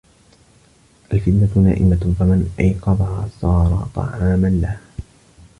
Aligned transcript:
الْفِتْنَةُ 1.13 1.61
نَائِمَةٌ 1.63 2.15
فَمَنْ 2.19 2.53
أَيْقَظَهَا 2.59 3.29
صَارَ 3.41 3.87
طَعَامًا 3.95 4.47
لَهَا 4.47 4.81